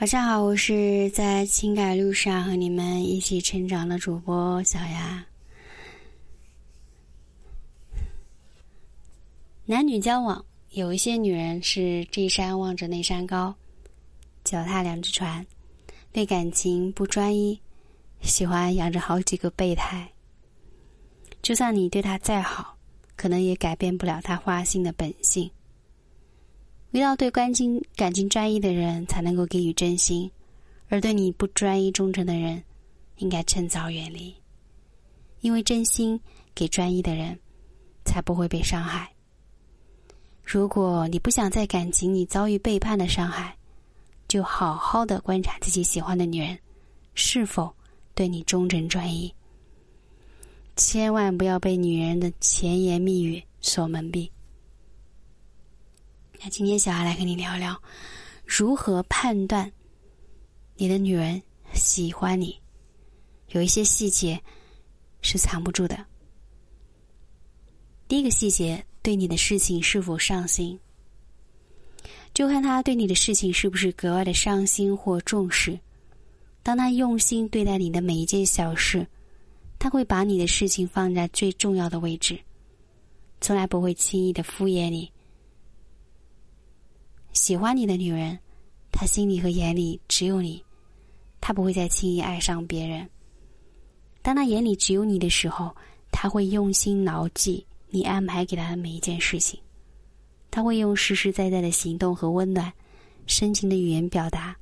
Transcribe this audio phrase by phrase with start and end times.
[0.00, 5.22] 晚上好，我是在情感路上和你们一起成长的主播小丫。
[9.66, 13.54] 男女交往，有一些女人是这山望着那山高，
[14.42, 15.44] 脚踏两只船，
[16.12, 17.60] 对感情不专一，
[18.22, 20.10] 喜欢养着好几个备胎。
[21.42, 22.74] 就算你对他再好，
[23.16, 25.50] 可能也改变不了他花心的本性。
[26.92, 30.28] 遇到对感情感情专一的人，才能够给予真心；
[30.88, 32.62] 而对你不专一忠诚的人，
[33.18, 34.34] 应该趁早远离。
[35.40, 36.20] 因为真心
[36.54, 37.38] 给专一的人，
[38.04, 39.10] 才不会被伤害。
[40.44, 43.56] 如果你不想在感情里遭遇背叛的伤害，
[44.26, 46.58] 就好好的观察自己喜欢的女人，
[47.14, 47.72] 是否
[48.16, 49.32] 对你忠诚专一。
[50.74, 54.28] 千万不要被女人的甜言蜜语所蒙蔽。
[56.42, 57.78] 那今天小孩来跟你聊聊，
[58.46, 59.70] 如何判断
[60.74, 61.40] 你的女人
[61.74, 62.58] 喜欢你？
[63.48, 64.40] 有一些细节
[65.20, 66.02] 是藏不住的。
[68.08, 70.80] 第一个细节，对你的事情是否上心，
[72.32, 75.78] 就看他对你的事情是不是格外的上心或重视。
[76.62, 79.06] 当他用心对待你的每一件小事，
[79.78, 82.40] 他会把你的事情放在最重要的位置，
[83.42, 85.12] 从来不会轻易的敷衍你。
[87.40, 88.38] 喜欢你的女人，
[88.92, 90.62] 她心里和眼里只有你，
[91.40, 93.08] 她不会再轻易爱上别人。
[94.20, 95.74] 当她眼里只有你的时候，
[96.12, 99.58] 她会用心牢记你安排给她的每一件事情，
[100.50, 102.70] 她会用实实在在的行动和温暖、
[103.26, 104.54] 深情的语言表达，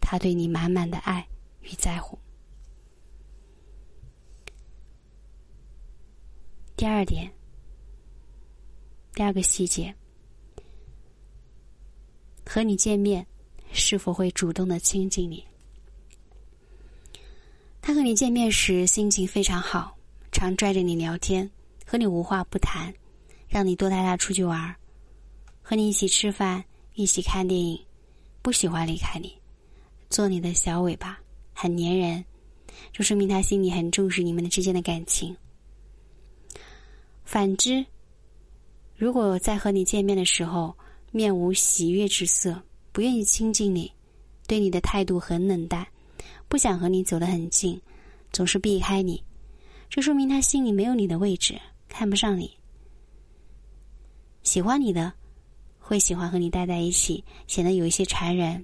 [0.00, 1.26] 她对你满满的爱
[1.62, 2.16] 与在乎。
[6.76, 7.28] 第二点，
[9.12, 9.92] 第二个细节。
[12.52, 13.24] 和你见面，
[13.70, 15.44] 是否会主动的亲近你？
[17.80, 19.96] 他和你见面时心情非常好，
[20.32, 21.48] 常拽着你聊天，
[21.86, 22.92] 和你无话不谈，
[23.46, 24.74] 让你多带他出去玩，
[25.62, 27.80] 和你一起吃饭，一起看电影，
[28.42, 29.32] 不喜欢离开你，
[30.08, 31.20] 做你的小尾巴，
[31.54, 32.24] 很粘人，
[32.92, 35.36] 就说明他心里很重视你们之间的感情。
[37.24, 37.86] 反之，
[38.96, 40.76] 如果在和你见面的时候，
[41.12, 42.62] 面无喜悦之色，
[42.92, 43.92] 不愿意亲近你，
[44.46, 45.86] 对你的态度很冷淡，
[46.48, 47.80] 不想和你走得很近，
[48.32, 49.22] 总是避开你，
[49.88, 52.56] 这说明他心里没有你的位置，看不上你。
[54.44, 55.12] 喜欢你的，
[55.78, 58.62] 会喜欢和你待在一起，显得有一些缠人；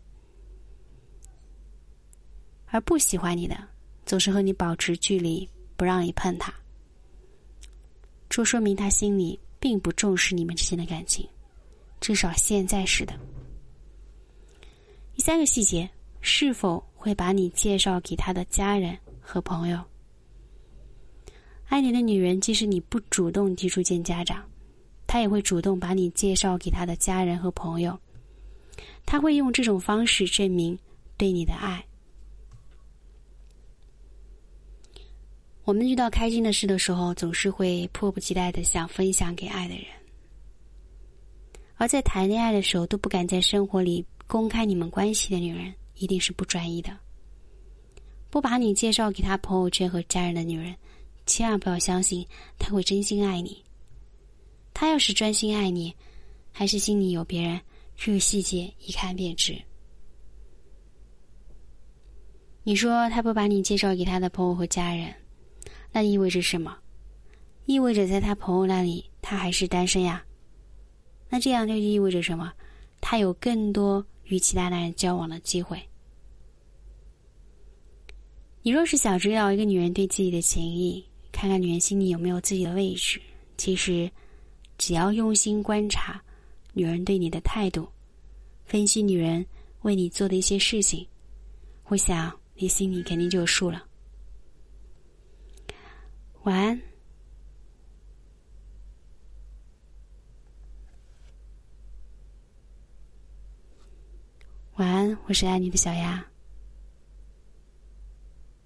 [2.67, 3.57] 而不喜欢你的，
[4.05, 6.55] 总是和你保持距离，不让你碰他，
[8.29, 11.29] 这说明他心里并不重视你们之间的感情。
[12.01, 13.13] 至少现在是的。
[15.15, 15.89] 第三个细节，
[16.21, 19.83] 是否会把你介绍给他的家人和朋友？
[21.69, 24.45] 爱你的女人，即使你不主动提出见家长，
[25.07, 27.99] 她也会主动把你介绍给她的家人和朋友。
[29.05, 30.79] 她会用这种方式证明
[31.17, 31.85] 对你的爱。
[35.65, 39.87] 我们遇到开心的事的时候，总是会迫不及待的想分享给爱的人。
[41.77, 46.97] 而在谈恋爱的时候都不敢在生活里公开你们关系的女人，一定是不专一的。
[48.31, 50.75] 不把你介绍给他朋友圈和家人的女人，
[51.27, 52.27] 千万不要相信
[52.59, 53.63] 他会真心爱你。
[54.75, 55.95] 他要是专心爱你，
[56.53, 57.59] 还是心里有别人，
[57.97, 59.57] 这个细节一看便知。
[62.63, 65.15] 你说他不把你介绍给他的朋友和家人，
[65.93, 66.77] 那意味着什么？
[67.65, 70.26] 意味着在他朋友那里，他还是单身呀。
[71.29, 72.53] 那这样就意味着什么？
[73.01, 75.81] 他有更多与其他男人交往的机会。
[78.63, 83.21] 你若是想知道一个女人对自己的情谊，看看女人心里有没有自己的位置，
[83.57, 84.11] 其实
[84.79, 86.21] 只要用心观察
[86.73, 87.89] 女人对你的态度，
[88.65, 89.47] 分析女人
[89.83, 91.07] 为你做的一些事情，
[91.85, 93.85] 我想你心里肯定就有数了。
[96.43, 96.81] 晚安。
[104.77, 106.23] 晚安，我是爱你的小丫。